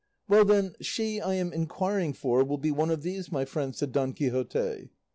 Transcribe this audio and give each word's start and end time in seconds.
"Well, 0.27 0.45
then, 0.45 0.73
she 0.81 1.19
I 1.21 1.35
am 1.35 1.53
inquiring 1.53 2.13
for 2.13 2.43
will 2.43 2.57
be 2.57 2.71
one 2.71 2.89
of 2.89 3.03
these, 3.03 3.31
my 3.31 3.45
friend," 3.45 3.75
said 3.75 3.91
Don 3.91 4.13
Quixote. 4.13 4.89